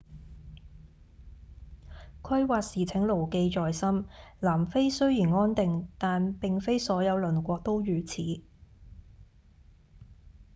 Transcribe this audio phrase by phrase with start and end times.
[2.23, 4.05] 規劃時請牢記在心
[4.39, 8.41] 南非雖然安定但並非所有鄰國都如此